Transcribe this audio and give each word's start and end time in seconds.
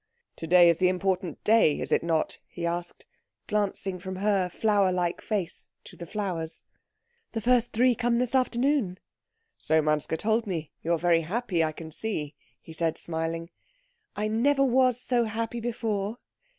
"To 0.37 0.47
day 0.47 0.67
is 0.67 0.79
the 0.79 0.89
important 0.89 1.43
day, 1.43 1.79
is 1.79 1.91
it 1.91 2.01
not?" 2.01 2.39
he 2.47 2.65
asked, 2.65 3.05
glancing 3.45 3.99
from 3.99 4.15
her 4.15 4.49
flower 4.49 4.91
like 4.91 5.21
face 5.21 5.69
to 5.83 5.95
the 5.95 6.07
flowers. 6.07 6.63
"The 7.33 7.41
first 7.41 7.71
three 7.71 7.93
come 7.93 8.17
this 8.17 8.33
afternoon." 8.33 8.97
"So 9.59 9.79
Manske 9.79 10.17
told 10.17 10.47
me. 10.47 10.71
You 10.81 10.93
are 10.93 10.97
very 10.97 11.21
happy, 11.21 11.63
I 11.63 11.71
can 11.71 11.91
see," 11.91 12.33
he 12.59 12.73
said, 12.73 12.97
smiling. 12.97 13.51
"I 14.15 14.27
never 14.27 14.63
was 14.63 14.99
so 14.99 15.25
happy 15.25 15.59
before." 15.59 16.17